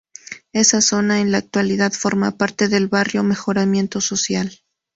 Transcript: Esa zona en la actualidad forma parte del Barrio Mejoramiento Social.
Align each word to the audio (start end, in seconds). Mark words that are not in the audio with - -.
Esa 0.51 0.81
zona 0.81 1.21
en 1.21 1.31
la 1.31 1.37
actualidad 1.37 1.91
forma 1.93 2.35
parte 2.35 2.67
del 2.67 2.87
Barrio 2.87 3.21
Mejoramiento 3.23 4.01
Social. 4.01 4.51